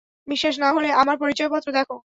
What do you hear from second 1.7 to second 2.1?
দেখো।